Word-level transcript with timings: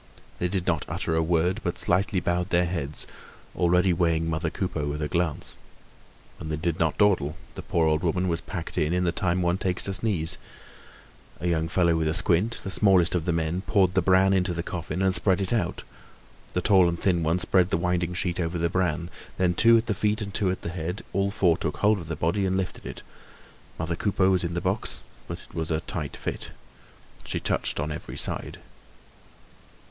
They 0.39 0.47
did 0.47 0.65
not 0.65 0.83
utter 0.87 1.15
a 1.15 1.21
word, 1.21 1.61
but 1.63 1.77
slightly 1.77 2.19
bowed 2.19 2.49
their 2.49 2.65
heads, 2.65 3.05
already 3.55 3.93
weighing 3.93 4.27
mother 4.27 4.49
Coupeau 4.49 4.87
with 4.87 4.99
a 4.99 5.07
glance. 5.07 5.59
And 6.39 6.49
they 6.49 6.55
did 6.55 6.79
not 6.79 6.97
dawdle; 6.97 7.37
the 7.53 7.61
poor 7.61 7.85
old 7.85 8.01
woman 8.01 8.27
was 8.27 8.41
packed 8.41 8.79
in, 8.79 8.93
in 8.93 9.03
the 9.03 9.11
time 9.11 9.43
one 9.43 9.59
takes 9.59 9.83
to 9.83 9.93
sneeze. 9.93 10.39
A 11.39 11.47
young 11.47 11.67
fellow 11.67 11.95
with 11.95 12.07
a 12.07 12.15
squint, 12.15 12.61
the 12.63 12.71
smallest 12.71 13.13
of 13.13 13.25
the 13.25 13.31
men, 13.31 13.61
poured 13.61 13.93
the 13.93 14.01
bran 14.01 14.33
into 14.33 14.55
the 14.55 14.63
coffin 14.63 15.03
and 15.03 15.13
spread 15.13 15.39
it 15.39 15.53
out. 15.53 15.83
The 16.53 16.61
tall 16.61 16.89
and 16.89 16.99
thin 16.99 17.21
one 17.21 17.37
spread 17.37 17.69
the 17.69 17.77
winding 17.77 18.15
sheet 18.15 18.39
over 18.39 18.57
the 18.57 18.69
bran. 18.69 19.11
Then, 19.37 19.53
two 19.53 19.77
at 19.77 19.85
the 19.85 19.93
feet 19.93 20.19
and 20.19 20.33
two 20.33 20.49
at 20.49 20.63
the 20.63 20.69
head, 20.69 21.03
all 21.13 21.29
four 21.29 21.57
took 21.57 21.77
hold 21.77 21.99
of 21.99 22.07
the 22.07 22.15
body 22.15 22.47
and 22.47 22.57
lifted 22.57 22.87
it. 22.87 23.03
Mother 23.77 23.95
Coupeau 23.95 24.31
was 24.31 24.43
in 24.43 24.55
the 24.55 24.61
box, 24.61 25.01
but 25.27 25.43
it 25.47 25.53
was 25.53 25.69
a 25.69 25.79
tight 25.81 26.17
fit. 26.17 26.53
She 27.23 27.39
touched 27.39 27.79
on 27.79 27.91
every 27.91 28.17
side. 28.17 28.57